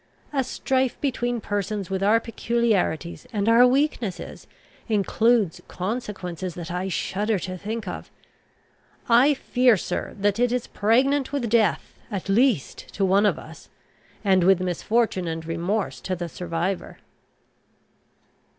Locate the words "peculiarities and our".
2.19-3.67